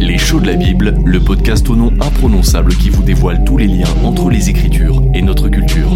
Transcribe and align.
Les 0.00 0.18
shows 0.18 0.40
de 0.40 0.48
la 0.48 0.56
Bible, 0.56 0.94
le 1.04 1.20
podcast 1.20 1.68
au 1.70 1.76
nom 1.76 1.92
imprononçable 2.00 2.74
qui 2.74 2.90
vous 2.90 3.02
dévoile 3.02 3.42
tous 3.44 3.56
les 3.56 3.68
liens 3.68 3.88
entre 4.04 4.28
les 4.28 4.50
Écritures 4.50 5.02
et 5.14 5.22
notre 5.22 5.48
culture. 5.48 5.90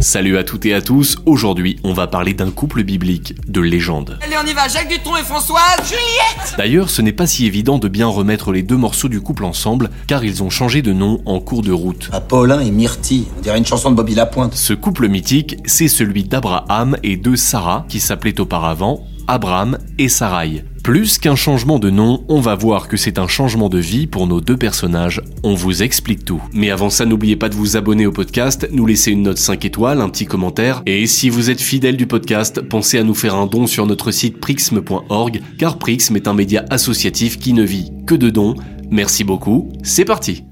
Salut 0.00 0.38
à 0.38 0.44
toutes 0.44 0.64
et 0.64 0.74
à 0.74 0.80
tous, 0.80 1.18
aujourd'hui 1.26 1.80
on 1.82 1.92
va 1.92 2.06
parler 2.06 2.32
d'un 2.32 2.52
couple 2.52 2.84
biblique 2.84 3.34
de 3.50 3.60
légende. 3.60 4.16
Allez, 4.22 4.36
on 4.40 4.46
y 4.46 4.52
va, 4.52 4.68
Jacques 4.68 4.88
Dutronc 4.88 5.16
et 5.16 5.24
Françoise 5.24 5.76
Juliette 5.82 6.54
D'ailleurs, 6.56 6.88
ce 6.88 7.02
n'est 7.02 7.12
pas 7.12 7.26
si 7.26 7.46
évident 7.46 7.78
de 7.78 7.88
bien 7.88 8.06
remettre 8.06 8.52
les 8.52 8.62
deux 8.62 8.76
morceaux 8.76 9.08
du 9.08 9.20
couple 9.20 9.44
ensemble, 9.44 9.90
car 10.06 10.24
ils 10.24 10.44
ont 10.44 10.50
changé 10.50 10.82
de 10.82 10.92
nom 10.92 11.20
en 11.26 11.40
cours 11.40 11.62
de 11.62 11.72
route. 11.72 12.10
Apollin 12.12 12.60
et 12.60 12.70
Myrtille, 12.70 13.26
on 13.38 13.40
dirait 13.40 13.58
une 13.58 13.66
chanson 13.66 13.90
de 13.90 13.96
Bobby 13.96 14.14
Lapointe. 14.14 14.54
Ce 14.54 14.72
couple 14.72 15.08
mythique, 15.08 15.56
c'est 15.64 15.88
celui 15.88 16.22
d'Abraham 16.22 16.96
et 17.02 17.16
de 17.16 17.34
Sarah, 17.34 17.84
qui 17.88 17.98
s'appelait 17.98 18.40
auparavant 18.40 19.04
Abraham 19.28 19.78
et 19.98 20.08
Sarai. 20.08 20.64
Plus 20.82 21.18
qu'un 21.18 21.36
changement 21.36 21.78
de 21.78 21.90
nom, 21.90 22.24
on 22.28 22.40
va 22.40 22.54
voir 22.54 22.88
que 22.88 22.96
c'est 22.96 23.18
un 23.18 23.28
changement 23.28 23.68
de 23.68 23.78
vie 23.78 24.06
pour 24.06 24.26
nos 24.26 24.40
deux 24.40 24.56
personnages. 24.56 25.20
On 25.42 25.54
vous 25.54 25.82
explique 25.82 26.24
tout. 26.24 26.42
Mais 26.54 26.70
avant 26.70 26.88
ça, 26.88 27.04
n'oubliez 27.04 27.36
pas 27.36 27.50
de 27.50 27.54
vous 27.54 27.76
abonner 27.76 28.06
au 28.06 28.12
podcast, 28.12 28.66
nous 28.72 28.86
laisser 28.86 29.10
une 29.12 29.24
note 29.24 29.36
5 29.36 29.66
étoiles, 29.66 30.00
un 30.00 30.08
petit 30.08 30.24
commentaire. 30.24 30.82
Et 30.86 31.06
si 31.06 31.28
vous 31.28 31.50
êtes 31.50 31.60
fidèle 31.60 31.98
du 31.98 32.06
podcast, 32.06 32.62
pensez 32.62 32.98
à 32.98 33.04
nous 33.04 33.14
faire 33.14 33.34
un 33.34 33.46
don 33.46 33.66
sur 33.66 33.84
notre 33.84 34.10
site 34.10 34.40
prixme.org, 34.40 35.42
car 35.58 35.78
Prixme 35.78 36.16
est 36.16 36.26
un 36.26 36.34
média 36.34 36.64
associatif 36.70 37.38
qui 37.38 37.52
ne 37.52 37.62
vit 37.62 37.92
que 38.06 38.14
de 38.14 38.30
dons. 38.30 38.54
Merci 38.90 39.24
beaucoup, 39.24 39.68
c'est 39.82 40.06
parti 40.06 40.47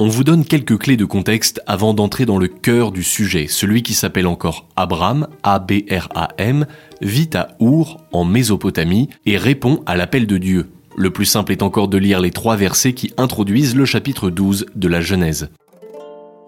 on 0.00 0.08
vous 0.08 0.22
donne 0.22 0.44
quelques 0.44 0.78
clés 0.78 0.96
de 0.96 1.04
contexte 1.04 1.60
avant 1.66 1.92
d'entrer 1.92 2.24
dans 2.24 2.38
le 2.38 2.46
cœur 2.46 2.92
du 2.92 3.02
sujet. 3.02 3.46
Celui 3.48 3.82
qui 3.82 3.94
s'appelle 3.94 4.28
encore 4.28 4.68
Abraham, 4.76 5.26
A-B-R-A-M, 5.42 6.66
vit 7.02 7.30
à 7.34 7.48
Our, 7.58 7.98
en 8.12 8.24
Mésopotamie, 8.24 9.08
et 9.26 9.36
répond 9.36 9.80
à 9.86 9.96
l'appel 9.96 10.28
de 10.28 10.38
Dieu. 10.38 10.66
Le 10.96 11.10
plus 11.10 11.24
simple 11.24 11.50
est 11.50 11.62
encore 11.62 11.88
de 11.88 11.98
lire 11.98 12.20
les 12.20 12.30
trois 12.30 12.54
versets 12.54 12.92
qui 12.92 13.12
introduisent 13.16 13.74
le 13.74 13.84
chapitre 13.84 14.30
12 14.30 14.66
de 14.76 14.88
la 14.88 15.00
Genèse. 15.00 15.48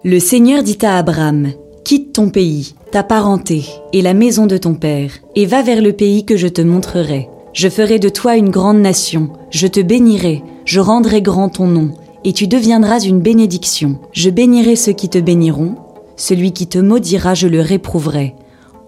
Le 0.05 0.21
Seigneur 0.21 0.63
dit 0.63 0.79
à 0.83 0.97
Abraham, 0.97 1.53
Quitte 1.85 2.13
ton 2.13 2.31
pays, 2.31 2.77
ta 2.93 3.03
parenté, 3.03 3.65
et 3.93 4.03
la 4.03 4.15
maison 4.15 4.47
de 4.47 4.59
ton 4.59 4.75
père, 4.75 5.11
et 5.35 5.47
va 5.47 5.63
vers 5.63 5.83
le 5.83 5.93
pays 5.93 6.25
que 6.25 6.37
je 6.37 6.49
te 6.49 6.63
montrerai. 6.63 7.29
Je 7.53 7.69
ferai 7.69 7.99
de 7.99 8.09
toi 8.09 8.37
une 8.37 8.51
grande 8.51 8.79
nation, 8.79 9.31
je 9.51 9.67
te 9.67 9.81
bénirai, 9.81 10.45
je 10.65 10.79
rendrai 10.79 11.21
grand 11.21 11.49
ton 11.49 11.67
nom 11.67 11.95
et 12.25 12.33
tu 12.33 12.47
deviendras 12.47 13.01
une 13.01 13.21
bénédiction. 13.21 14.01
Je 14.13 14.31
bénirai 14.31 14.77
ceux 14.77 14.93
qui 14.93 15.09
te 15.09 15.19
béniront, 15.19 15.77
celui 16.17 16.53
qui 16.53 16.67
te 16.67 16.79
maudira, 16.79 17.35
je 17.35 17.49
le 17.49 17.61
réprouverai. 17.61 18.35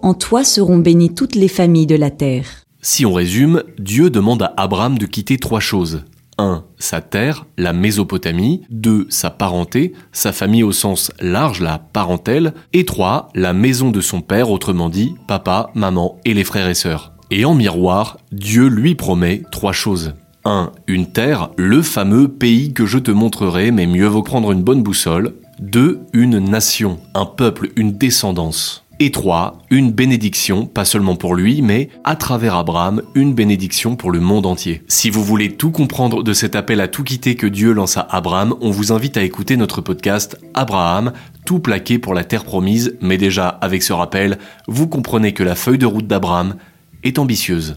En 0.01 0.13
toi 0.13 0.43
seront 0.43 0.77
bénies 0.77 1.15
toutes 1.15 1.35
les 1.35 1.47
familles 1.47 1.87
de 1.87 1.95
la 1.95 2.11
terre. 2.11 2.45
Si 2.81 3.05
on 3.05 3.13
résume, 3.13 3.63
Dieu 3.79 4.09
demande 4.09 4.43
à 4.43 4.53
Abraham 4.57 4.97
de 4.97 5.05
quitter 5.05 5.37
trois 5.37 5.61
choses. 5.61 6.03
1. 6.37 6.63
Sa 6.77 7.01
terre, 7.01 7.45
la 7.57 7.73
Mésopotamie. 7.73 8.61
2. 8.69 9.07
Sa 9.09 9.29
parenté, 9.29 9.93
sa 10.11 10.31
famille 10.31 10.63
au 10.63 10.71
sens 10.71 11.11
large, 11.19 11.61
la 11.61 11.79
parentèle. 11.79 12.53
Et 12.73 12.85
3. 12.85 13.29
La 13.33 13.53
maison 13.53 13.91
de 13.91 14.01
son 14.01 14.21
père, 14.21 14.51
autrement 14.51 14.89
dit, 14.89 15.15
papa, 15.27 15.71
maman 15.73 16.19
et 16.25 16.33
les 16.33 16.43
frères 16.43 16.67
et 16.67 16.73
sœurs. 16.73 17.13
Et 17.31 17.45
en 17.45 17.55
miroir, 17.55 18.17
Dieu 18.31 18.67
lui 18.67 18.95
promet 18.95 19.41
trois 19.51 19.71
choses. 19.71 20.13
1. 20.45 20.71
Une 20.87 21.07
terre, 21.07 21.51
le 21.57 21.81
fameux 21.81 22.27
pays 22.27 22.73
que 22.73 22.85
je 22.85 22.97
te 22.97 23.11
montrerai, 23.11 23.71
mais 23.71 23.87
mieux 23.87 24.07
vaut 24.07 24.23
prendre 24.23 24.51
une 24.51 24.63
bonne 24.63 24.83
boussole. 24.83 25.35
2. 25.59 26.01
Une 26.13 26.39
nation, 26.39 26.99
un 27.13 27.25
peuple, 27.25 27.69
une 27.75 27.93
descendance. 27.93 28.83
Et 28.99 29.11
3. 29.11 29.59
Une 29.69 29.91
bénédiction, 29.91 30.65
pas 30.65 30.85
seulement 30.85 31.15
pour 31.15 31.35
lui, 31.35 31.61
mais 31.61 31.89
à 32.03 32.15
travers 32.15 32.55
Abraham, 32.55 33.01
une 33.15 33.33
bénédiction 33.33 33.95
pour 33.95 34.11
le 34.11 34.19
monde 34.19 34.45
entier. 34.45 34.83
Si 34.87 35.09
vous 35.09 35.23
voulez 35.23 35.55
tout 35.55 35.71
comprendre 35.71 36.23
de 36.23 36.33
cet 36.33 36.55
appel 36.55 36.81
à 36.81 36.87
tout 36.87 37.03
quitter 37.03 37.35
que 37.35 37.47
Dieu 37.47 37.71
lance 37.71 37.97
à 37.97 38.07
Abraham, 38.09 38.53
on 38.61 38.69
vous 38.69 38.91
invite 38.91 39.17
à 39.17 39.23
écouter 39.23 39.57
notre 39.57 39.81
podcast 39.81 40.37
Abraham, 40.53 41.13
tout 41.45 41.59
plaqué 41.59 41.99
pour 41.99 42.13
la 42.13 42.23
terre 42.23 42.43
promise, 42.43 42.97
mais 43.01 43.17
déjà 43.17 43.47
avec 43.47 43.81
ce 43.81 43.93
rappel, 43.93 44.37
vous 44.67 44.87
comprenez 44.87 45.33
que 45.33 45.43
la 45.43 45.55
feuille 45.55 45.77
de 45.79 45.85
route 45.85 46.07
d'Abraham 46.07 46.55
est 47.03 47.17
ambitieuse. 47.17 47.75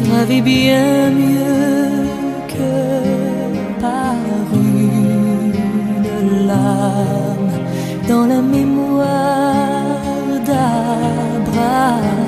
gravée 0.04 0.42
bien 0.42 1.10
mieux 1.10 2.06
que 2.46 2.72
par 3.80 4.14
une 4.54 5.52
lame 6.46 7.50
dans 8.08 8.26
la 8.26 8.40
mémoire 8.40 9.98
d'Abraham. 10.46 12.20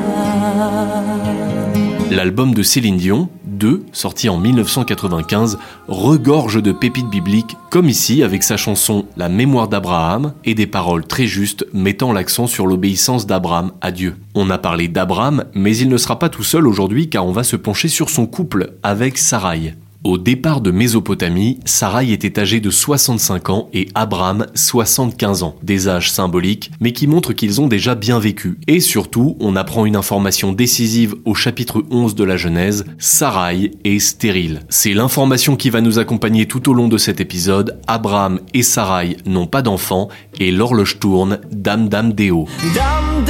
L'album 2.10 2.54
de 2.54 2.62
Céline 2.64 2.96
Dion, 2.96 3.28
2, 3.62 3.84
sorti 3.92 4.28
en 4.28 4.38
1995, 4.38 5.56
regorge 5.86 6.60
de 6.60 6.72
pépites 6.72 7.08
bibliques, 7.08 7.56
comme 7.70 7.88
ici 7.88 8.24
avec 8.24 8.42
sa 8.42 8.56
chanson 8.56 9.06
La 9.16 9.28
mémoire 9.28 9.68
d'Abraham 9.68 10.32
et 10.44 10.56
des 10.56 10.66
paroles 10.66 11.06
très 11.06 11.28
justes 11.28 11.64
mettant 11.72 12.12
l'accent 12.12 12.48
sur 12.48 12.66
l'obéissance 12.66 13.24
d'Abraham 13.24 13.70
à 13.80 13.92
Dieu. 13.92 14.16
On 14.34 14.50
a 14.50 14.58
parlé 14.58 14.88
d'Abraham, 14.88 15.44
mais 15.54 15.76
il 15.76 15.88
ne 15.88 15.96
sera 15.96 16.18
pas 16.18 16.28
tout 16.28 16.42
seul 16.42 16.66
aujourd'hui 16.66 17.08
car 17.08 17.24
on 17.24 17.30
va 17.30 17.44
se 17.44 17.54
pencher 17.54 17.86
sur 17.86 18.10
son 18.10 18.26
couple 18.26 18.72
avec 18.82 19.16
Sarai. 19.16 19.76
Au 20.04 20.18
départ 20.18 20.60
de 20.60 20.72
Mésopotamie, 20.72 21.60
Sarai 21.64 22.10
était 22.10 22.40
âgée 22.40 22.58
de 22.58 22.70
65 22.70 23.50
ans 23.50 23.68
et 23.72 23.86
Abraham 23.94 24.46
75 24.54 25.44
ans, 25.44 25.54
des 25.62 25.88
âges 25.88 26.10
symboliques, 26.10 26.72
mais 26.80 26.92
qui 26.92 27.06
montrent 27.06 27.32
qu'ils 27.32 27.60
ont 27.60 27.68
déjà 27.68 27.94
bien 27.94 28.18
vécu. 28.18 28.58
Et 28.66 28.80
surtout, 28.80 29.36
on 29.38 29.54
apprend 29.54 29.86
une 29.86 29.94
information 29.94 30.52
décisive 30.52 31.14
au 31.24 31.34
chapitre 31.34 31.84
11 31.90 32.16
de 32.16 32.24
la 32.24 32.36
Genèse, 32.36 32.84
Sarai 32.98 33.70
est 33.84 34.00
stérile. 34.00 34.62
C'est 34.68 34.92
l'information 34.92 35.54
qui 35.54 35.70
va 35.70 35.80
nous 35.80 36.00
accompagner 36.00 36.46
tout 36.46 36.68
au 36.68 36.74
long 36.74 36.88
de 36.88 36.98
cet 36.98 37.20
épisode. 37.20 37.78
Abraham 37.86 38.40
et 38.54 38.64
Sarai 38.64 39.18
n'ont 39.24 39.46
pas 39.46 39.62
d'enfants 39.62 40.08
et 40.40 40.50
l'horloge 40.50 40.98
tourne, 40.98 41.38
dame 41.52 41.88
dame 41.88 42.12
déo. 42.12 42.48
Dame, 42.74 43.24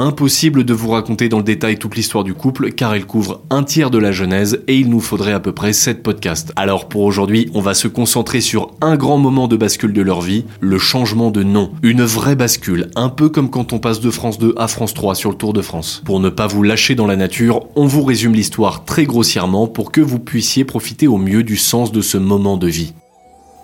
Impossible 0.00 0.64
de 0.64 0.74
vous 0.74 0.90
raconter 0.90 1.28
dans 1.28 1.36
le 1.36 1.44
détail 1.44 1.78
toute 1.78 1.94
l'histoire 1.94 2.24
du 2.24 2.34
couple 2.34 2.72
car 2.72 2.96
elle 2.96 3.06
couvre 3.06 3.42
un 3.48 3.62
tiers 3.62 3.92
de 3.92 3.98
la 3.98 4.10
Genèse 4.10 4.60
et 4.66 4.76
il 4.76 4.90
nous 4.90 4.98
faudrait 4.98 5.32
à 5.32 5.38
peu 5.38 5.52
près 5.52 5.72
7 5.72 6.02
podcasts. 6.02 6.52
Alors 6.56 6.88
pour 6.88 7.02
aujourd'hui, 7.02 7.48
on 7.54 7.60
va 7.60 7.74
se 7.74 7.86
concentrer 7.86 8.40
sur 8.40 8.72
un 8.80 8.96
grand 8.96 9.18
moment 9.18 9.46
de 9.46 9.56
bascule 9.56 9.92
de 9.92 10.02
leur 10.02 10.20
vie, 10.20 10.46
le 10.60 10.78
changement 10.78 11.30
de 11.30 11.44
nom. 11.44 11.70
Une 11.84 12.02
vraie 12.02 12.34
bascule, 12.34 12.90
un 12.96 13.08
peu 13.08 13.28
comme 13.28 13.50
quand 13.50 13.72
on 13.72 13.78
passe 13.78 14.00
de 14.00 14.10
France 14.10 14.38
2 14.40 14.54
à 14.56 14.66
France 14.66 14.94
3 14.94 15.14
sur 15.14 15.30
le 15.30 15.36
Tour 15.36 15.52
de 15.52 15.62
France. 15.62 16.02
Pour 16.04 16.18
ne 16.18 16.28
pas 16.28 16.48
vous 16.48 16.64
lâcher 16.64 16.96
dans 16.96 17.06
la 17.06 17.14
nature, 17.14 17.66
on 17.76 17.86
vous 17.86 18.02
résume 18.02 18.34
l'histoire 18.34 18.84
très 18.84 19.04
grossièrement 19.04 19.68
pour 19.68 19.92
que 19.92 20.00
vous 20.00 20.18
puissiez 20.18 20.64
profiter 20.64 21.06
au 21.06 21.18
mieux 21.18 21.44
du 21.44 21.56
sens 21.56 21.92
de 21.92 22.00
ce 22.00 22.18
moment 22.18 22.56
de 22.56 22.66
vie. 22.66 22.94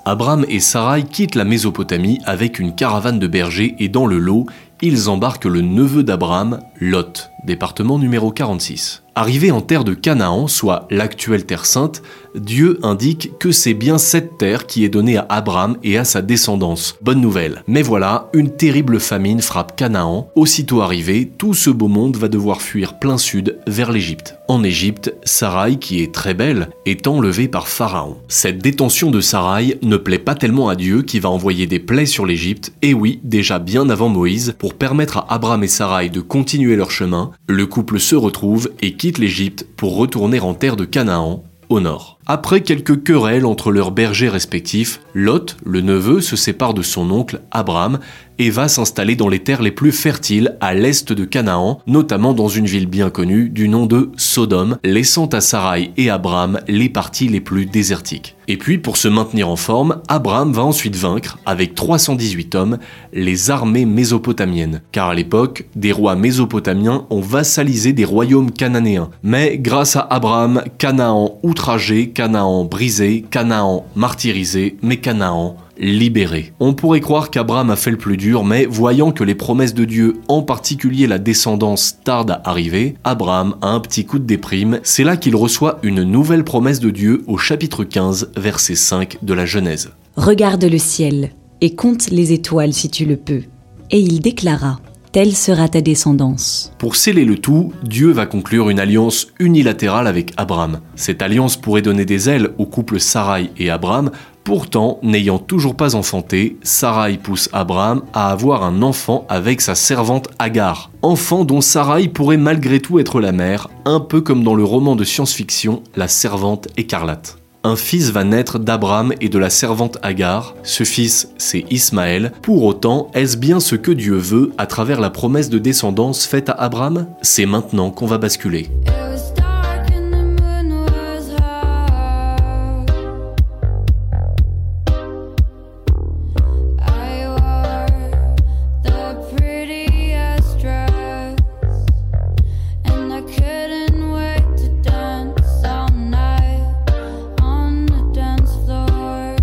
Abraham 0.07 0.47
et 0.49 0.61
Sarai 0.61 1.03
quittent 1.03 1.35
la 1.35 1.45
Mésopotamie 1.45 2.21
avec 2.25 2.59
une 2.59 2.75
caravane 2.75 3.19
de 3.19 3.27
bergers 3.27 3.75
et 3.79 3.89
dans 3.89 4.07
le 4.07 4.19
lot, 4.19 4.47
ils 4.83 5.09
embarquent 5.11 5.45
le 5.45 5.61
neveu 5.61 6.03
d'Abraham, 6.03 6.61
Lot, 6.81 7.31
département 7.45 7.99
numéro 7.99 8.31
46. 8.31 9.03
Arrivé 9.15 9.51
en 9.51 9.61
terre 9.61 9.85
de 9.85 9.95
Canaan, 9.95 10.47
soit 10.47 10.87
l'actuelle 10.91 11.45
terre 11.45 11.67
sainte, 11.67 12.03
Dieu 12.37 12.79
indique 12.83 13.33
que 13.41 13.51
c'est 13.51 13.75
bien 13.75 13.99
cette 13.99 14.39
terre 14.39 14.67
qui 14.67 14.85
est 14.85 14.89
donnée 14.89 15.17
à 15.17 15.27
Abraham 15.29 15.77
et 15.83 15.99
à 15.99 16.05
sa 16.05 16.23
descendance. 16.23 16.97
Bonne 17.03 17.21
nouvelle. 17.21 17.65
Mais 17.67 17.83
voilà, 17.83 18.31
une 18.35 18.55
terrible 18.55 19.01
famine 19.01 19.43
frappe 19.43 19.75
Canaan. 19.75 20.31
Aussitôt 20.37 20.81
arrivé, 20.81 21.31
tout 21.39 21.55
ce 21.55 21.71
beau 21.71 21.89
monde 21.89 22.17
va 22.17 22.29
devoir 22.29 22.63
fuir 22.63 23.01
plein 23.01 23.19
sud 23.19 23.59
vers 23.67 23.91
l'Égypte. 23.91 24.37
En 24.47 24.63
Égypte, 24.63 25.13
Sarai, 25.25 25.77
qui 25.77 26.03
est 26.03 26.15
très 26.15 26.35
belle, 26.35 26.69
est 26.87 27.07
enlevée 27.09 27.49
par 27.49 27.69
Pharaon. 27.69 28.17
Cette 28.29 28.59
détention 28.59 29.11
de 29.11 29.21
Sarai 29.21 29.79
ne 29.83 29.97
plaît 29.97 30.19
pas 30.19 30.35
tellement 30.35 30.69
à 30.69 30.77
Dieu 30.77 31.03
qui 31.03 31.19
va 31.19 31.31
envoyer 31.31 31.67
des 31.67 31.81
plaies 31.81 32.07
sur 32.07 32.27
l'Égypte, 32.27 32.73
et 32.83 32.95
oui, 32.95 33.21
déjà 33.25 33.59
bien 33.59 33.89
avant 33.91 34.09
Moïse, 34.09 34.55
pour 34.59 34.75
permettre 34.75 35.19
à 35.19 35.35
Abraham 35.35 35.65
et 35.65 35.69
Sarai 35.69 36.09
de 36.09 36.21
continuer 36.21 36.77
leur 36.77 36.91
chemin, 36.91 37.33
le 37.49 37.67
couple 37.67 37.99
se 37.99 38.15
retrouve 38.15 38.71
et 38.81 38.95
quitte 39.01 39.17
l'Égypte 39.17 39.67
pour 39.79 39.97
retourner 39.97 40.41
en 40.41 40.53
terre 40.53 40.77
de 40.77 40.85
Canaan, 40.85 41.43
au 41.71 41.81
nord. 41.81 42.20
Après 42.33 42.61
quelques 42.61 43.03
querelles 43.03 43.45
entre 43.45 43.73
leurs 43.73 43.91
bergers 43.91 44.29
respectifs, 44.29 45.01
Lot, 45.15 45.57
le 45.65 45.81
neveu, 45.81 46.21
se 46.21 46.37
sépare 46.37 46.75
de 46.75 46.83
son 46.83 47.11
oncle 47.11 47.41
Abraham 47.51 47.99
et 48.41 48.51
va 48.51 48.69
s'installer 48.69 49.17
dans 49.17 49.29
les 49.29 49.41
terres 49.41 49.61
les 49.61 49.71
plus 49.71 49.93
fertiles 49.93 50.57
à 50.61 50.73
l'est 50.73 51.13
de 51.13 51.25
Canaan, 51.27 51.81
notamment 51.87 52.33
dans 52.33 52.49
une 52.49 52.65
ville 52.65 52.87
bien 52.87 53.11
connue 53.11 53.51
du 53.51 53.69
nom 53.69 53.85
de 53.85 54.11
Sodome, 54.17 54.79
laissant 54.83 55.27
à 55.27 55.43
Sarai 55.43 55.93
et 55.99 56.09
Abraham 56.09 56.61
les 56.67 56.89
parties 56.89 57.29
les 57.29 57.41
plus 57.41 57.67
désertiques. 57.67 58.37
Et 58.49 58.57
puis, 58.57 58.79
pour 58.79 58.97
se 58.97 59.07
maintenir 59.07 59.49
en 59.49 59.55
forme, 59.55 60.01
Abraham 60.09 60.53
va 60.53 60.65
ensuite 60.65 60.97
vaincre, 60.97 61.39
avec 61.47 61.77
318 61.77 62.55
hommes, 62.57 62.79
les 63.13 63.51
armées 63.51 63.85
mésopotamiennes. 63.85 64.81
Car 64.91 65.11
à 65.11 65.15
l'époque, 65.15 65.67
des 65.77 65.93
rois 65.93 66.17
mésopotamiens 66.17 67.07
ont 67.11 67.21
vassalisé 67.21 67.93
des 67.93 68.05
royaumes 68.05 68.51
cananéens. 68.51 69.11
Mais 69.23 69.57
grâce 69.57 69.95
à 69.95 70.01
Abraham, 70.01 70.65
Canaan 70.79 71.39
outragé, 71.45 72.11
Canaan 72.21 72.67
brisé, 72.67 73.25
Canaan 73.31 73.87
martyrisé, 73.97 74.77
mais 74.83 74.99
Canaan 74.99 75.57
libéré. 75.79 76.53
On 76.61 76.75
pourrait 76.75 77.01
croire 77.01 77.31
qu'Abraham 77.31 77.71
a 77.71 77.77
fait 77.77 77.91
le 77.91 77.97
plus 77.97 78.19
dur, 78.19 78.45
mais 78.45 78.67
voyant 78.67 79.11
que 79.11 79.25
les 79.25 79.35
promesses 79.35 79.73
de 79.73 79.87
Dieu, 79.87 80.19
en 80.29 80.43
particulier 80.43 81.07
la 81.07 81.19
descendance, 81.19 81.97
tardent 82.05 82.33
à 82.33 82.51
arriver, 82.51 82.95
Abraham 83.05 83.57
a 83.63 83.69
un 83.69 83.81
petit 83.81 84.05
coup 84.05 84.19
de 84.19 84.27
déprime. 84.27 84.81
C'est 84.83 85.03
là 85.03 85.17
qu'il 85.17 85.35
reçoit 85.35 85.79
une 85.83 86.03
nouvelle 86.03 86.45
promesse 86.45 86.79
de 86.79 86.91
Dieu 86.91 87.23
au 87.27 87.39
chapitre 87.39 87.85
15, 87.85 88.33
verset 88.37 88.75
5 88.75 89.17
de 89.23 89.33
la 89.33 89.47
Genèse. 89.47 89.89
Regarde 90.17 90.65
le 90.65 90.77
ciel 90.77 91.31
et 91.63 91.75
compte 91.75 92.11
les 92.11 92.35
étoiles 92.35 92.75
si 92.75 92.91
tu 92.91 93.07
le 93.07 93.17
peux. 93.17 93.45
Et 93.91 93.99
il 93.99 94.21
déclara 94.21 94.79
Telle 95.13 95.35
sera 95.35 95.69
ta 95.69 95.81
descendance. 95.81 96.73
Pour 96.79 96.95
sceller 96.95 97.25
le 97.25 97.37
tout, 97.37 97.73
Dieu 97.83 98.13
va 98.13 98.27
conclure 98.27 98.71
une 98.71 98.79
alliance 98.79 99.27
unilatérale 99.41 100.07
avec 100.07 100.33
Abraham. 100.37 100.79
Cette 100.95 101.21
alliance 101.21 101.57
pourrait 101.57 101.83
donner 101.83 102.05
des 102.05 102.29
ailes 102.29 102.51
au 102.59 102.67
couple 102.67 103.01
Sarai 103.01 103.51
et 103.59 103.71
Abraham, 103.71 104.13
pourtant, 104.45 105.01
n'ayant 105.03 105.41
toujours 105.41 105.75
pas 105.75 105.97
enfanté, 105.97 106.59
Sarai 106.63 107.19
pousse 107.19 107.49
Abraham 107.53 108.03
à 108.13 108.31
avoir 108.31 108.63
un 108.63 108.83
enfant 108.83 109.27
avec 109.29 109.61
sa 109.63 109.75
servante 109.75 110.29
Agar. 110.39 110.93
Enfant 111.03 111.45
dont 111.45 111.61
Sarai 111.61 112.07
pourrait 112.07 112.37
malgré 112.37 112.79
tout 112.79 113.01
être 113.01 113.21
la 113.21 113.33
mère, 113.33 113.69
un 113.87 113.99
peu 113.99 114.21
comme 114.21 114.45
dans 114.45 114.55
le 114.55 114.63
roman 114.63 114.95
de 114.95 115.03
science-fiction 115.03 115.83
La 115.97 116.07
servante 116.07 116.69
écarlate 116.77 117.40
un 117.63 117.77
fils 117.77 118.11
va 118.11 118.25
naître 118.25 118.59
d'Abraham 118.59 119.13
et 119.21 119.29
de 119.29 119.39
la 119.39 119.51
servante 119.51 119.99
Agar. 120.03 120.55
Ce 120.63 120.85
fils, 120.85 121.31
c'est 121.37 121.65
Ismaël. 121.71 122.33
Pour 122.43 122.65
autant, 122.65 123.11
est-ce 123.15 123.37
bien 123.37 123.61
ce 123.61 123.75
que 123.75 123.91
Dieu 123.91 124.17
veut 124.17 124.53
à 124.59 124.67
travers 124.67 125.01
la 125.01 125.11
promesse 125.11 125.51
de 125.51 125.59
descendance 125.59 126.27
faite 126.27 126.49
à 126.49 126.53
Abraham? 126.53 127.07
C'est 127.23 127.47
maintenant 127.47 127.91
qu'on 127.91 128.07
va 128.07 128.19
basculer. 128.19 128.71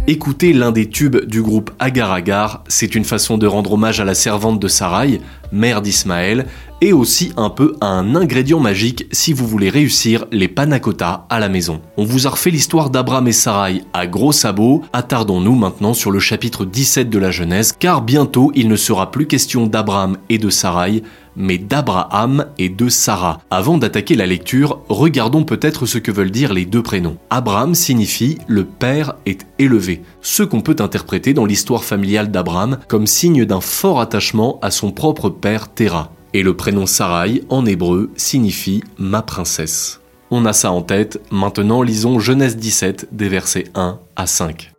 Écouter 0.10 0.54
l'un 0.54 0.72
des 0.72 0.90
tubes 0.90 1.26
du 1.26 1.42
groupe 1.42 1.70
Agar 1.80 2.14
Agar, 2.14 2.64
c'est 2.70 2.96
une 2.96 3.04
façon 3.04 3.38
de 3.38 3.46
rendre 3.46 3.74
hommage 3.74 4.00
à 4.00 4.06
la 4.06 4.14
servante 4.14 4.58
de 4.58 4.70
Sarai, 4.70 5.20
mère 5.52 5.82
d'Ismaël, 5.82 6.48
et 6.82 6.94
aussi 6.94 7.34
un 7.38 7.50
peu 7.50 7.76
un 7.82 8.16
ingrédient 8.16 8.60
magique 8.60 9.08
si 9.12 9.34
vous 9.34 9.48
voulez 9.48 9.70
réussir 9.70 10.26
les 10.32 10.48
panacota 10.48 11.26
à 11.30 11.40
la 11.40 11.50
maison. 11.50 11.82
On 11.98 12.04
vous 12.04 12.28
a 12.28 12.32
refait 12.32 12.52
l'histoire 12.52 12.90
d'Abraham 12.90 13.28
et 13.28 13.32
Sarai 13.32 13.82
à 13.94 14.08
gros 14.08 14.32
sabots, 14.32 14.84
attardons-nous 14.94 15.56
maintenant 15.56 15.94
sur 15.94 16.12
le 16.12 16.20
chapitre 16.20 16.66
17 16.66 17.10
de 17.10 17.20
la 17.20 17.32
Genèse, 17.32 17.74
car 17.78 18.02
bientôt 18.02 18.52
il 18.56 18.68
ne 18.68 18.76
sera 18.76 19.12
plus 19.12 19.28
question 19.28 19.66
d'Abraham 19.68 20.18
et 20.30 20.38
de 20.38 20.50
Sarai, 20.50 21.04
mais 21.38 21.58
d'Abraham 21.60 22.48
et 22.58 22.68
de 22.68 22.90
Sarah. 22.90 23.40
Avant 23.52 23.78
d'attaquer 23.78 24.16
la 24.16 24.26
lecture, 24.26 24.80
regardons 24.90 25.44
peut-être 25.44 25.86
ce 25.86 26.00
que 26.00 26.12
veulent 26.12 26.32
dire 26.32 26.52
les 26.52 26.66
deux 26.66 26.82
prénoms. 26.82 27.18
Abraham 27.30 27.76
signifie 27.76 28.40
le 28.48 28.66
père 28.66 29.14
est 29.26 29.46
élevé, 29.60 30.02
ce 30.22 30.44
qu'on 30.44 30.62
peut 30.62 30.76
interpréter 30.80 31.34
dans 31.34 31.46
l'histoire 31.46 31.84
familiale 31.84 32.32
d'Abraham 32.32 32.80
comme 32.88 33.08
signe 33.08 33.46
d'un 33.46 33.62
fort 33.62 34.02
attachement 34.02 34.58
à 34.62 34.72
son 34.72 34.92
propre 34.92 35.30
père 35.40 35.74
Terah. 35.74 36.12
Et 36.34 36.44
le 36.44 36.56
prénom 36.56 36.86
Sarai 36.86 37.44
en 37.50 37.66
hébreu 37.66 38.12
signifie 38.18 38.84
ma 38.98 39.22
princesse. 39.22 40.02
On 40.30 40.46
a 40.46 40.54
ça 40.54 40.72
en 40.72 40.82
tête, 40.82 41.22
maintenant 41.32 41.82
lisons 41.82 42.20
Genèse 42.20 42.58
17 42.58 43.08
des 43.14 43.30
versets 43.30 43.66
1 43.76 43.98
à 44.16 44.28
5. 44.28 44.74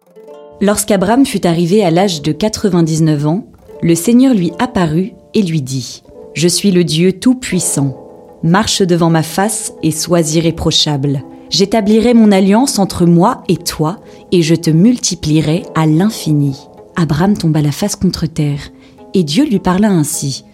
Lorsqu'Abraham 0.61 1.25
fut 1.25 1.47
arrivé 1.47 1.83
à 1.83 1.91
l'âge 1.91 2.21
de 2.21 2.33
99 2.33 3.27
ans, 3.27 3.47
le 3.83 3.95
Seigneur 3.95 4.35
lui 4.35 4.53
apparut 4.59 5.13
et 5.33 5.43
lui 5.43 5.63
dit 5.63 6.03
je 6.39 6.47
suis 6.47 6.71
le 6.71 6.85
Dieu 6.85 7.15
Tout-Puissant. 7.15 7.97
Marche 8.45 8.83
devant 8.83 9.11
ma 9.11 9.25
face 9.25 9.73
et 9.83 9.91
sois 9.91 10.37
irréprochable. 10.37 11.25
J'établirai 11.51 12.15
mon 12.15 12.31
alliance 12.31 12.79
entre 12.79 13.07
moi 13.07 13.43
et 13.49 13.57
toi, 13.57 13.99
et 14.31 14.43
je 14.43 14.55
te 14.55 14.71
multiplierai 14.71 15.65
à 15.75 15.85
l'infini. 15.87 16.57
Abraham 16.95 17.37
tomba 17.37 17.61
la 17.61 17.73
face 17.73 17.97
contre 17.97 18.27
terre, 18.27 18.71
et 19.15 19.25
Dieu 19.25 19.47
lui 19.47 19.59
parla 19.59 19.89
ainsi. 19.89 20.45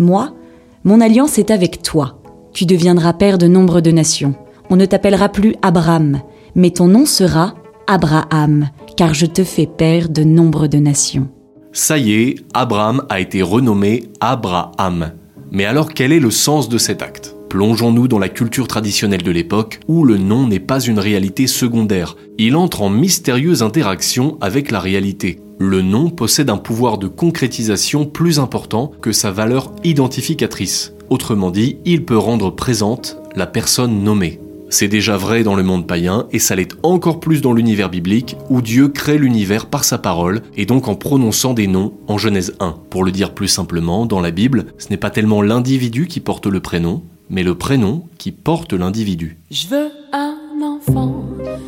Moi, 0.00 0.34
mon 0.82 1.02
alliance 1.02 1.38
est 1.38 1.50
avec 1.50 1.82
toi. 1.82 2.22
Tu 2.54 2.64
deviendras 2.64 3.12
père 3.12 3.36
de 3.36 3.46
nombre 3.46 3.82
de 3.82 3.90
nations. 3.90 4.34
On 4.70 4.76
ne 4.76 4.86
t'appellera 4.86 5.28
plus 5.28 5.54
Abraham, 5.60 6.22
mais 6.54 6.70
ton 6.70 6.88
nom 6.88 7.04
sera 7.04 7.54
Abraham, 7.86 8.70
car 8.96 9.12
je 9.12 9.26
te 9.26 9.44
fais 9.44 9.66
père 9.66 10.08
de 10.08 10.24
nombre 10.24 10.68
de 10.68 10.78
nations. 10.78 11.28
Ça 11.72 11.98
y 11.98 12.14
est, 12.14 12.36
Abraham 12.54 13.04
a 13.10 13.20
été 13.20 13.42
renommé 13.42 14.04
Abraham. 14.20 15.12
Mais 15.52 15.66
alors 15.66 15.92
quel 15.92 16.12
est 16.12 16.20
le 16.20 16.30
sens 16.30 16.70
de 16.70 16.78
cet 16.78 17.02
acte? 17.02 17.36
Plongeons-nous 17.50 18.08
dans 18.08 18.18
la 18.18 18.30
culture 18.30 18.68
traditionnelle 18.68 19.22
de 19.22 19.30
l'époque 19.30 19.80
où 19.86 20.04
le 20.04 20.16
nom 20.16 20.46
n'est 20.46 20.60
pas 20.60 20.80
une 20.80 20.98
réalité 20.98 21.46
secondaire. 21.46 22.16
Il 22.38 22.56
entre 22.56 22.80
en 22.80 22.88
mystérieuse 22.88 23.62
interaction 23.62 24.38
avec 24.40 24.70
la 24.70 24.80
réalité. 24.80 25.40
Le 25.62 25.82
nom 25.82 26.08
possède 26.08 26.48
un 26.48 26.56
pouvoir 26.56 26.96
de 26.96 27.06
concrétisation 27.06 28.06
plus 28.06 28.38
important 28.38 28.92
que 29.02 29.12
sa 29.12 29.30
valeur 29.30 29.72
identificatrice. 29.84 30.94
Autrement 31.10 31.50
dit, 31.50 31.76
il 31.84 32.06
peut 32.06 32.16
rendre 32.16 32.48
présente 32.48 33.18
la 33.36 33.46
personne 33.46 34.02
nommée. 34.02 34.40
C'est 34.70 34.88
déjà 34.88 35.18
vrai 35.18 35.42
dans 35.42 35.54
le 35.54 35.62
monde 35.62 35.86
païen 35.86 36.26
et 36.32 36.38
ça 36.38 36.56
l'est 36.56 36.74
encore 36.82 37.20
plus 37.20 37.42
dans 37.42 37.52
l'univers 37.52 37.90
biblique 37.90 38.38
où 38.48 38.62
Dieu 38.62 38.88
crée 38.88 39.18
l'univers 39.18 39.66
par 39.66 39.84
sa 39.84 39.98
parole 39.98 40.40
et 40.56 40.64
donc 40.64 40.88
en 40.88 40.94
prononçant 40.94 41.52
des 41.52 41.66
noms 41.66 41.92
en 42.08 42.16
Genèse 42.16 42.54
1. 42.58 42.76
Pour 42.88 43.04
le 43.04 43.12
dire 43.12 43.34
plus 43.34 43.48
simplement, 43.48 44.06
dans 44.06 44.20
la 44.20 44.30
Bible, 44.30 44.64
ce 44.78 44.88
n'est 44.88 44.96
pas 44.96 45.10
tellement 45.10 45.42
l'individu 45.42 46.06
qui 46.06 46.20
porte 46.20 46.46
le 46.46 46.60
prénom, 46.60 47.02
mais 47.28 47.42
le 47.42 47.54
prénom 47.54 48.04
qui 48.16 48.32
porte 48.32 48.72
l'individu. 48.72 49.36
Je 49.50 49.66
veux 49.68 49.90
un 50.14 50.36
enfant, 50.62 51.22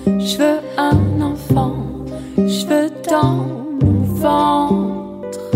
je 0.06 0.38
veux 0.38 0.60
un 0.78 1.20
enfant, 1.20 1.76
je 2.38 2.66
veux 2.66 2.88
mon 3.22 3.61
ventre 4.22 5.50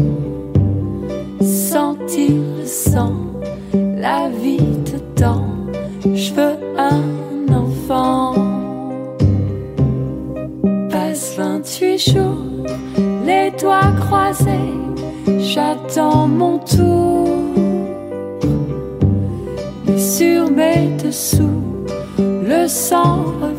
sentir 1.41 2.33
le 2.59 2.67
sang, 2.67 3.13
la 3.73 4.29
vie 4.29 4.75
dedans. 4.93 5.45
Je 6.05 6.33
veux 6.35 6.57
un 6.77 7.17
Passe 10.91 11.37
28 11.37 11.99
jours, 11.99 12.67
les 13.25 13.51
doigts 13.53 13.93
croisés, 14.01 14.75
j'attends 15.39 16.27
mon 16.27 16.59
tour. 16.59 17.29
Mais 19.87 19.99
sur 19.99 20.51
mes 20.51 20.89
dessous, 21.03 21.63
le 22.19 22.67
sang 22.67 23.25
revient 23.41 23.56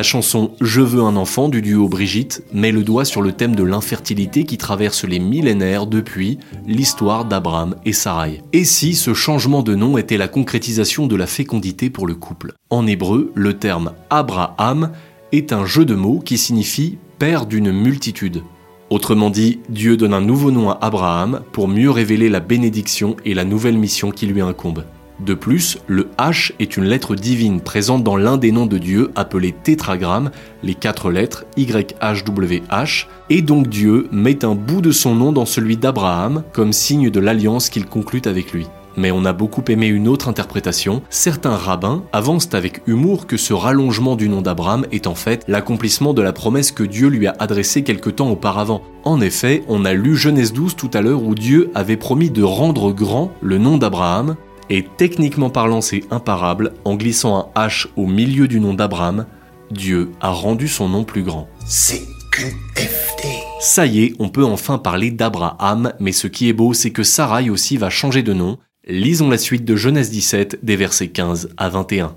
La 0.00 0.04
chanson 0.04 0.52
Je 0.62 0.80
veux 0.80 1.02
un 1.02 1.14
enfant 1.14 1.50
du 1.50 1.60
duo 1.60 1.86
Brigitte 1.86 2.42
met 2.54 2.72
le 2.72 2.84
doigt 2.84 3.04
sur 3.04 3.20
le 3.20 3.32
thème 3.32 3.54
de 3.54 3.62
l'infertilité 3.62 4.44
qui 4.44 4.56
traverse 4.56 5.04
les 5.04 5.18
millénaires 5.18 5.86
depuis 5.86 6.38
l'histoire 6.66 7.26
d'Abraham 7.26 7.76
et 7.84 7.92
Sarai. 7.92 8.40
Et 8.54 8.64
si 8.64 8.94
ce 8.94 9.12
changement 9.12 9.62
de 9.62 9.74
nom 9.74 9.98
était 9.98 10.16
la 10.16 10.26
concrétisation 10.26 11.06
de 11.06 11.16
la 11.16 11.26
fécondité 11.26 11.90
pour 11.90 12.06
le 12.06 12.14
couple? 12.14 12.54
En 12.70 12.86
hébreu, 12.86 13.30
le 13.34 13.58
terme 13.58 13.92
Abraham 14.08 14.92
est 15.32 15.52
un 15.52 15.66
jeu 15.66 15.84
de 15.84 15.94
mots 15.94 16.20
qui 16.24 16.38
signifie 16.38 16.96
père 17.18 17.44
d'une 17.44 17.70
multitude. 17.70 18.42
Autrement 18.88 19.28
dit, 19.28 19.58
Dieu 19.68 19.98
donne 19.98 20.14
un 20.14 20.22
nouveau 20.22 20.50
nom 20.50 20.70
à 20.70 20.78
Abraham 20.80 21.42
pour 21.52 21.68
mieux 21.68 21.90
révéler 21.90 22.30
la 22.30 22.40
bénédiction 22.40 23.16
et 23.26 23.34
la 23.34 23.44
nouvelle 23.44 23.76
mission 23.76 24.12
qui 24.12 24.24
lui 24.24 24.40
incombe. 24.40 24.82
De 25.24 25.34
plus, 25.34 25.78
le 25.86 26.08
H 26.18 26.52
est 26.60 26.78
une 26.78 26.84
lettre 26.84 27.14
divine 27.14 27.60
présente 27.60 28.02
dans 28.02 28.16
l'un 28.16 28.38
des 28.38 28.52
noms 28.52 28.64
de 28.64 28.78
Dieu 28.78 29.10
appelé 29.16 29.52
tétragramme, 29.52 30.30
les 30.62 30.74
quatre 30.74 31.10
lettres 31.10 31.44
YHWH, 31.58 33.06
et 33.28 33.42
donc 33.42 33.68
Dieu 33.68 34.08
met 34.12 34.46
un 34.46 34.54
bout 34.54 34.80
de 34.80 34.92
son 34.92 35.14
nom 35.14 35.32
dans 35.32 35.44
celui 35.44 35.76
d'Abraham 35.76 36.42
comme 36.54 36.72
signe 36.72 37.10
de 37.10 37.20
l'alliance 37.20 37.68
qu'il 37.68 37.84
conclut 37.84 38.22
avec 38.24 38.52
lui. 38.52 38.66
Mais 38.96 39.10
on 39.10 39.24
a 39.26 39.34
beaucoup 39.34 39.62
aimé 39.68 39.86
une 39.86 40.08
autre 40.08 40.28
interprétation. 40.28 41.02
Certains 41.10 41.54
rabbins 41.54 42.02
avancent 42.12 42.54
avec 42.54 42.80
humour 42.86 43.26
que 43.26 43.36
ce 43.36 43.52
rallongement 43.52 44.16
du 44.16 44.28
nom 44.28 44.40
d'Abraham 44.40 44.86
est 44.90 45.06
en 45.06 45.14
fait 45.14 45.44
l'accomplissement 45.48 46.14
de 46.14 46.22
la 46.22 46.32
promesse 46.32 46.72
que 46.72 46.82
Dieu 46.82 47.08
lui 47.08 47.26
a 47.26 47.36
adressée 47.38 47.82
quelque 47.82 48.10
temps 48.10 48.30
auparavant. 48.30 48.82
En 49.04 49.20
effet, 49.20 49.64
on 49.68 49.84
a 49.84 49.92
lu 49.92 50.16
Genèse 50.16 50.52
12 50.52 50.76
tout 50.76 50.90
à 50.94 51.02
l'heure 51.02 51.22
où 51.22 51.34
Dieu 51.34 51.70
avait 51.74 51.96
promis 51.96 52.30
de 52.30 52.42
rendre 52.42 52.92
grand 52.92 53.30
le 53.42 53.58
nom 53.58 53.78
d'Abraham, 53.78 54.36
et 54.70 54.86
techniquement 54.96 55.50
parlant 55.50 55.80
c'est 55.80 56.04
imparable, 56.10 56.72
en 56.84 56.94
glissant 56.94 57.52
un 57.54 57.66
H 57.66 57.88
au 57.96 58.06
milieu 58.06 58.48
du 58.48 58.60
nom 58.60 58.72
d'Abraham, 58.72 59.26
Dieu 59.70 60.10
a 60.20 60.30
rendu 60.30 60.68
son 60.68 60.88
nom 60.88 61.04
plus 61.04 61.22
grand. 61.22 61.48
C'est 61.66 62.02
QFD. 62.30 63.28
Ça 63.60 63.86
y 63.86 64.04
est, 64.04 64.14
on 64.18 64.28
peut 64.28 64.44
enfin 64.44 64.78
parler 64.78 65.10
d'Abraham, 65.10 65.92
mais 66.00 66.12
ce 66.12 66.26
qui 66.26 66.48
est 66.48 66.52
beau, 66.52 66.72
c'est 66.72 66.90
que 66.90 67.02
Sarai 67.02 67.50
aussi 67.50 67.76
va 67.76 67.90
changer 67.90 68.22
de 68.22 68.32
nom. 68.32 68.58
Lisons 68.88 69.28
la 69.28 69.38
suite 69.38 69.64
de 69.64 69.76
Genèse 69.76 70.10
17, 70.10 70.60
des 70.62 70.76
versets 70.76 71.08
15 71.08 71.50
à 71.56 71.68
21. 71.68 72.16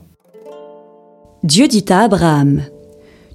Dieu 1.43 1.67
dit 1.67 1.85
à 1.89 2.03
Abraham 2.03 2.61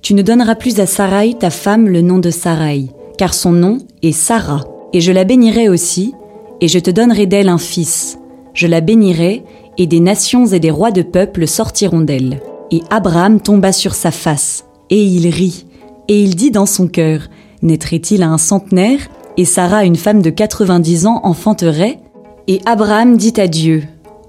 Tu 0.01 0.15
ne 0.15 0.23
donneras 0.23 0.55
plus 0.55 0.81
à 0.81 0.87
Sarai 0.87 1.35
ta 1.39 1.51
femme 1.51 1.89
le 1.89 2.01
nom 2.01 2.19
de 2.19 2.31
Sarai, 2.31 2.87
car 3.19 3.35
son 3.35 3.53
nom 3.53 3.79
est 4.03 4.13
Sarah, 4.13 4.65
et 4.95 5.01
je 5.01 5.13
la 5.13 5.25
bénirai 5.25 5.69
aussi, 5.69 6.15
et 6.61 6.69
je 6.69 6.79
te 6.79 6.91
donnerai 6.91 7.27
d'elle 7.27 7.51
un 7.51 7.59
fils. 7.59 8.19
Je 8.59 8.67
la 8.67 8.81
bénirai, 8.81 9.45
et 9.77 9.87
des 9.87 10.01
nations 10.01 10.47
et 10.47 10.59
des 10.59 10.73
rois 10.73 10.91
de 10.91 11.03
peuples 11.03 11.47
sortiront 11.47 12.01
d'elle. 12.01 12.41
Et 12.73 12.83
Abraham 12.91 13.41
tomba 13.41 13.71
sur 13.71 13.95
sa 13.95 14.11
face, 14.11 14.65
et 14.91 15.01
il 15.01 15.29
rit, 15.29 15.65
et 16.09 16.21
il 16.21 16.35
dit 16.35 16.51
dans 16.51 16.67
son 16.67 16.89
cœur 16.89 17.29
Naîtrait-il 17.63 18.21
à 18.25 18.29
un 18.29 18.37
centenaire, 18.37 18.99
et 19.37 19.45
Sarah, 19.45 19.85
une 19.85 19.95
femme 19.95 20.23
de 20.23 20.31
90 20.31 21.07
ans, 21.07 21.21
enfanterait? 21.23 22.01
Et 22.49 22.61
Abraham 22.67 23.17
dit 23.17 23.41
à 23.41 23.47
Dieu 23.47 23.85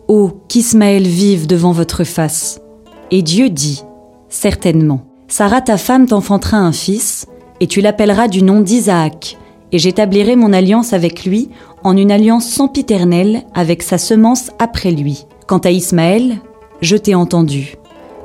Oh, 0.07 0.29
qu'Ismaël 0.48 1.07
vive 1.07 1.48
devant 1.48 1.71
votre 1.71 2.03
face. 2.03 2.62
Et 3.09 3.24
Dieu 3.24 3.50
dit 3.50 3.81
Certainement, 4.29 5.05
Sarah 5.27 5.62
ta 5.62 5.77
femme 5.77 6.05
t'enfantera 6.05 6.57
un 6.57 6.71
fils, 6.71 7.25
et 7.62 7.65
tu 7.65 7.81
l'appelleras 7.81 8.27
du 8.27 8.43
nom 8.43 8.62
d'Isaac, 8.62 9.39
et 9.71 9.79
j'établirai 9.79 10.36
mon 10.36 10.53
alliance 10.53 10.93
avec 10.93 11.25
lui 11.25 11.50
en 11.83 11.98
une 11.98 12.12
alliance 12.12 12.48
sempiternelle 12.48 13.43
avec 13.53 13.83
sa 13.83 13.98
semence 13.98 14.51
après 14.59 14.91
lui. 14.91 15.25
Quant 15.48 15.59
à 15.59 15.71
Ismaël, 15.71 16.38
je 16.81 16.95
t'ai 16.95 17.15
entendu. 17.15 17.75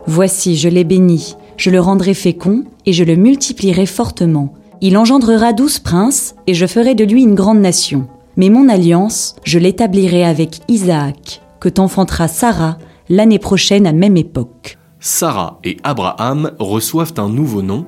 Voici, 0.07 0.57
je 0.57 0.69
l'ai 0.69 0.85
béni, 0.85 1.37
je 1.57 1.71
le 1.71 1.81
rendrai 1.81 2.15
fécond, 2.15 2.65
et 2.87 2.93
je 2.93 3.05
le 3.05 3.17
multiplierai 3.17 3.87
fortement. 3.87 4.53
Il 4.81 4.99
engendrera 4.99 5.53
douze 5.53 5.79
princes, 5.79 6.35
et 6.47 6.55
je 6.55 6.67
ferai 6.67 6.95
de 6.95 7.05
lui 7.05 7.23
une 7.23 7.35
grande 7.35 7.61
nation. 7.61 8.07
Mais 8.37 8.51
mon 8.51 8.69
alliance, 8.69 9.37
je 9.45 9.59
l'établirai 9.59 10.25
avec 10.25 10.61
Isaac, 10.69 11.41
que 11.61 11.69
t'enfantera 11.69 12.29
Sarah 12.29 12.79
l'année 13.09 13.39
prochaine 13.39 13.87
à 13.87 13.93
même 13.93 14.17
époque. 14.17 14.77
Sarah 15.01 15.59
et 15.65 15.77
Abraham 15.83 16.53
reçoivent 16.59 17.15
un 17.19 17.29
nouveau 17.29 17.63
nom, 17.63 17.87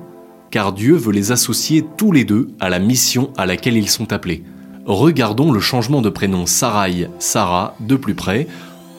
car 0.49 0.73
Dieu 0.73 0.95
veut 0.95 1.11
les 1.11 1.31
associer 1.31 1.85
tous 1.97 2.11
les 2.11 2.23
deux 2.23 2.49
à 2.59 2.69
la 2.69 2.79
mission 2.79 3.31
à 3.37 3.45
laquelle 3.45 3.77
ils 3.77 3.89
sont 3.89 4.13
appelés. 4.13 4.43
Regardons 4.87 5.51
le 5.51 5.59
changement 5.59 6.01
de 6.01 6.09
prénom 6.09 6.45
Sarai, 6.45 7.09
Sarah 7.19 7.75
de 7.81 7.97
plus 7.97 8.15
près. 8.15 8.47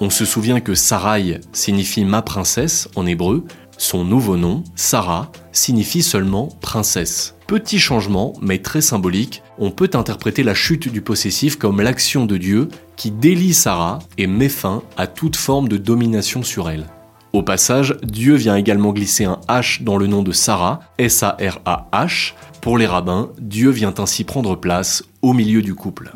On 0.03 0.11
se 0.11 0.27
souvient 0.27 0.61
que 0.61 0.75
Sarai 0.75 1.41
signifie 1.55 2.05
ma 2.05 2.21
princesse 2.21 2.91
en 2.95 3.07
hébreu, 3.07 3.47
son 3.79 4.05
nouveau 4.05 4.37
nom, 4.37 4.65
Sarah, 4.77 5.33
signifie 5.51 6.03
seulement 6.03 6.51
princesse. 6.61 7.37
Petit 7.47 7.79
changement, 7.79 8.35
mais 8.43 8.59
très 8.59 8.83
symbolique, 8.83 9.43
on 9.59 9.71
peut 9.71 9.89
interpréter 9.95 10.43
la 10.43 10.53
chute 10.53 10.93
du 10.93 11.01
possessif 11.01 11.57
comme 11.57 11.81
l'action 11.81 12.27
de 12.27 12.37
Dieu 12.37 12.69
qui 12.97 13.11
délie 13.11 13.55
Sarah 13.55 14.01
et 14.19 14.27
met 14.27 14.51
fin 14.51 14.83
à 14.99 15.07
toute 15.07 15.37
forme 15.37 15.69
de 15.69 15.79
domination 15.79 16.43
sur 16.43 16.69
elle. 16.69 16.85
Au 17.33 17.43
passage, 17.43 17.97
Dieu 18.03 18.35
vient 18.35 18.57
également 18.57 18.93
glisser 18.93 19.25
un 19.25 19.41
H 19.49 19.83
dans 19.83 19.97
le 19.97 20.07
nom 20.07 20.23
de 20.23 20.33
Sarah, 20.33 20.81
S-A-R-A-H. 20.99 22.35
Pour 22.61 22.77
les 22.77 22.87
rabbins, 22.87 23.31
Dieu 23.39 23.71
vient 23.71 23.95
ainsi 23.99 24.25
prendre 24.25 24.57
place 24.57 25.05
au 25.23 25.33
milieu 25.33 25.63
du 25.63 25.75
couple. 25.75 26.13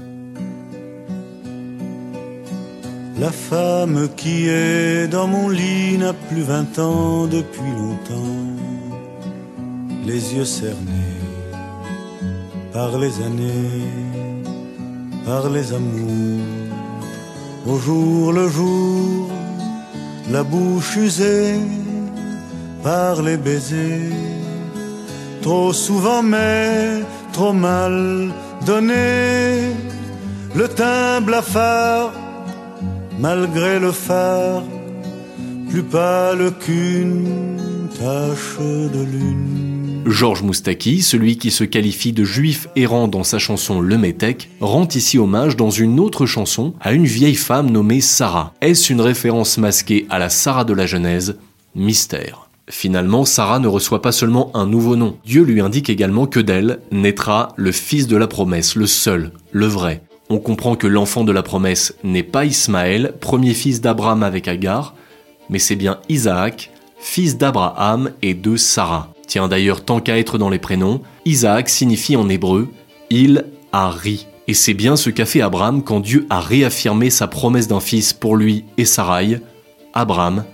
La 3.19 3.31
femme 3.31 4.09
qui 4.17 4.49
est 4.49 5.07
dans 5.07 5.27
mon 5.27 5.49
lit 5.49 5.99
n'a 5.99 6.13
plus 6.13 6.43
vingt 6.43 6.79
ans 6.79 7.27
depuis 7.27 7.73
longtemps, 7.79 8.41
les 10.05 10.35
yeux 10.35 10.45
cernés 10.45 11.21
par 12.73 12.99
les 12.99 13.15
années, 13.23 13.87
par 15.25 15.51
les 15.51 15.73
amours, 15.73 16.41
au 17.67 17.79
jour 17.79 18.33
le 18.33 18.49
jour, 18.49 19.29
la 20.31 20.43
bouche 20.43 20.97
usée 20.97 21.57
par 22.83 23.23
les 23.23 23.37
baisers, 23.37 24.11
trop 25.43 25.73
souvent 25.73 26.23
mais 26.23 27.03
trop 27.33 27.53
mal 27.53 28.33
donné, 28.65 29.71
le 30.55 30.69
teint 30.69 31.21
blafard 31.21 32.13
malgré 33.23 33.79
le 33.79 33.93
phare, 33.93 34.65
plus 35.71 35.85
pâle 35.85 36.53
qu'une 36.59 37.89
tache 37.97 38.59
de 38.59 39.05
lune. 39.05 40.03
Georges 40.07 40.43
Moustaki, 40.43 41.03
celui 41.03 41.39
qui 41.39 41.53
se 41.53 41.63
qualifie 41.63 42.13
de 42.13 42.25
juif 42.25 42.67
errant 42.75 43.07
dans 43.07 43.23
sa 43.23 43.39
chanson 43.39 43.81
Le 43.81 43.97
Métèque, 43.97 44.51
rend 44.61 44.89
ici 44.93 45.19
hommage 45.19 45.57
dans 45.57 45.71
une 45.71 46.01
autre 46.01 46.27
chanson 46.27 46.75
à 46.81 46.93
une 46.93 47.07
vieille 47.07 47.37
femme 47.37 47.71
nommée 47.71 48.01
Sarah. 48.01 48.53
Est-ce 48.61 48.93
une 48.93 49.01
référence 49.01 49.57
masquée 49.57 50.07
à 50.11 50.19
la 50.19 50.29
Sarah 50.29 50.65
de 50.65 50.75
la 50.75 50.87
Genèse? 50.87 51.37
Mystère. 51.77 52.42
Finalement, 52.71 53.25
Sarah 53.25 53.59
ne 53.59 53.69
reçoit 53.69 54.03
pas 54.03 54.13
seulement 54.13 54.51
un 54.55 54.67
nouveau 54.67 54.97
nom. 54.97 55.17
Dieu 55.25 55.43
lui 55.43 55.61
indique 55.61 55.91
également 55.91 56.27
que 56.27 56.41
d'elle 56.41 56.81
naîtra 56.91 57.55
le 57.57 57.73
fils 57.73 58.07
de 58.07 58.17
la 58.17 58.29
promesse, 58.29 58.77
le 58.77 58.87
seul, 58.87 59.33
le 59.51 59.67
vrai, 59.67 60.03
on 60.33 60.39
comprend 60.39 60.77
que 60.77 60.87
l'enfant 60.87 61.25
de 61.25 61.33
la 61.33 61.43
promesse 61.43 61.95
n'est 62.05 62.23
pas 62.23 62.47
Ismaël, 62.47 63.13
premier 63.21 63.53
fils 63.53 63.83
d'Abraham 63.83 64.23
avec 64.23 64.49
Agar, 64.49 64.95
mais 65.51 65.59
c'est 65.59 65.77
bien 65.77 65.99
Isaac, 66.09 66.71
fils 66.99 67.37
d'Abraham 67.37 68.13
et 68.23 68.33
de 68.33 68.57
Sarah. 68.57 69.13
Tiens 69.27 69.49
d'ailleurs, 69.49 69.85
tant 69.85 70.01
qu'à 70.01 70.19
être 70.19 70.39
dans 70.39 70.49
les 70.49 70.59
prénoms, 70.59 71.03
Isaac 71.27 71.69
signifie 71.69 72.17
en 72.17 72.31
hébreu 72.31 72.69
il 73.11 73.45
a 73.73 73.91
ri. 73.91 74.27
Et 74.49 74.55
c'est 74.55 74.73
bien 74.73 74.97
ce 74.97 75.11
qu'a 75.11 75.27
fait 75.27 75.43
Abraham 75.43 75.83
quand 75.83 76.01
Dieu 76.01 76.27
a 76.31 76.41
réaffirmé 76.41 77.11
sa 77.11 77.29
promesse 77.29 77.69
d'un 77.69 77.81
fils 77.81 78.15
pour 78.15 78.35
lui 78.35 78.65
et 78.79 78.87
Sarai. 78.87 79.39
Abraham 79.93 80.45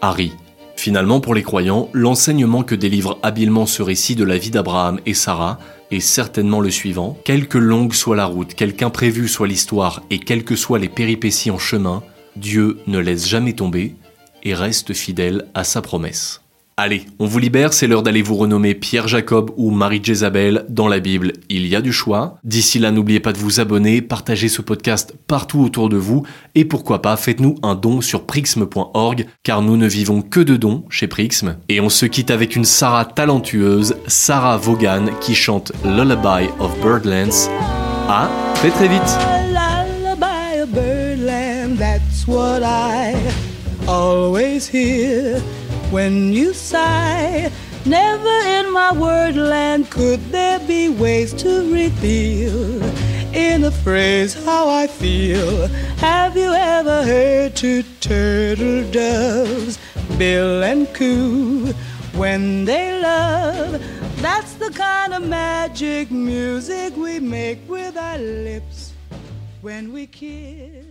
a 0.00 0.12
ri. 0.12 0.30
Finalement, 0.76 1.20
pour 1.20 1.34
les 1.34 1.42
croyants, 1.42 1.88
l'enseignement 1.92 2.62
que 2.62 2.74
délivre 2.74 3.18
habilement 3.22 3.66
ce 3.66 3.82
récit 3.82 4.14
de 4.14 4.24
la 4.24 4.38
vie 4.38 4.50
d'Abraham 4.50 5.00
et 5.06 5.14
Sarah 5.14 5.58
est 5.90 6.00
certainement 6.00 6.60
le 6.60 6.70
suivant. 6.70 7.18
Quelque 7.24 7.58
longue 7.58 7.94
soit 7.94 8.16
la 8.16 8.26
route, 8.26 8.54
quelque 8.54 8.82
imprévue 8.82 9.28
soit 9.28 9.48
l'histoire 9.48 10.02
et 10.10 10.18
quelles 10.18 10.44
que 10.44 10.54
soient 10.54 10.78
les 10.78 10.88
péripéties 10.88 11.50
en 11.50 11.58
chemin, 11.58 12.02
Dieu 12.36 12.78
ne 12.86 12.98
laisse 12.98 13.26
jamais 13.26 13.54
tomber 13.54 13.94
et 14.42 14.54
reste 14.54 14.92
fidèle 14.92 15.46
à 15.54 15.64
sa 15.64 15.80
promesse. 15.82 16.42
Allez, 16.78 17.06
on 17.18 17.24
vous 17.24 17.38
libère, 17.38 17.72
c'est 17.72 17.86
l'heure 17.86 18.02
d'aller 18.02 18.20
vous 18.20 18.36
renommer 18.36 18.74
Pierre 18.74 19.08
Jacob 19.08 19.50
ou 19.56 19.70
Marie 19.70 20.04
Jézabel. 20.04 20.66
Dans 20.68 20.88
la 20.88 21.00
Bible, 21.00 21.32
il 21.48 21.66
y 21.66 21.74
a 21.74 21.80
du 21.80 21.90
choix. 21.90 22.36
D'ici 22.44 22.78
là, 22.78 22.90
n'oubliez 22.90 23.18
pas 23.18 23.32
de 23.32 23.38
vous 23.38 23.60
abonner, 23.60 24.02
partager 24.02 24.50
ce 24.50 24.60
podcast 24.60 25.14
partout 25.26 25.60
autour 25.60 25.88
de 25.88 25.96
vous 25.96 26.26
et 26.54 26.66
pourquoi 26.66 27.00
pas, 27.00 27.16
faites-nous 27.16 27.54
un 27.62 27.76
don 27.76 28.02
sur 28.02 28.26
prixme.org 28.26 29.26
car 29.42 29.62
nous 29.62 29.78
ne 29.78 29.86
vivons 29.86 30.20
que 30.20 30.40
de 30.40 30.56
dons 30.56 30.84
chez 30.90 31.06
Prixme. 31.06 31.56
Et 31.70 31.80
on 31.80 31.88
se 31.88 32.04
quitte 32.04 32.30
avec 32.30 32.56
une 32.56 32.66
Sarah 32.66 33.06
talentueuse, 33.06 33.96
Sarah 34.06 34.58
Vaughan, 34.58 35.06
qui 35.22 35.34
chante 35.34 35.72
Lullaby 35.82 36.50
of 36.58 36.78
Birdlands. 36.82 37.48
À 38.06 38.28
très 38.56 38.68
très 38.68 38.88
vite! 38.88 39.00
lullaby 39.54 40.60
of 40.60 41.78
that's 41.78 42.28
what 42.28 42.62
I 42.62 43.14
always 43.88 44.68
hear 44.68 45.40
when 45.90 46.32
you 46.32 46.52
sigh. 46.52 47.50
Never 47.84 48.36
in 48.56 48.72
my 48.72 48.90
wordland 48.92 49.90
could 49.90 50.20
there 50.32 50.58
be 50.60 50.88
ways 50.88 51.32
to 51.34 51.72
reveal 51.72 52.82
in 53.32 53.64
a 53.64 53.70
phrase 53.70 54.34
how 54.44 54.68
I 54.68 54.86
feel. 54.86 55.68
Have 55.98 56.36
you 56.36 56.52
ever 56.52 57.04
heard 57.04 57.54
two 57.54 57.84
turtle 58.00 58.90
doves, 58.90 59.78
bill 60.18 60.64
and 60.64 60.92
coo, 60.94 61.72
when 62.14 62.64
they 62.64 63.00
love? 63.00 63.80
That's 64.22 64.54
the 64.54 64.70
kind 64.70 65.14
of 65.14 65.28
magic 65.28 66.10
music 66.10 66.96
we 66.96 67.20
make 67.20 67.68
with 67.68 67.96
our 67.96 68.18
lips 68.18 68.92
when 69.60 69.92
we 69.92 70.06
kiss. 70.06 70.85